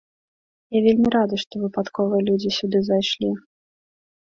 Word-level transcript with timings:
Я 0.77 0.81
вельмі 0.87 1.07
рады, 1.15 1.35
што 1.43 1.53
выпадковыя 1.65 2.21
людзі 2.31 2.49
сюды 2.59 2.77
зайшлі. 2.91 3.29